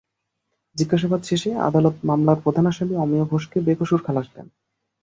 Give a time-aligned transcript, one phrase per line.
[0.75, 4.47] জিজ্ঞাসাবাদ শেষে আদালত মামলার প্রধান আসামি অমিয় ঘোষকে বেকসুর খালাস দেন।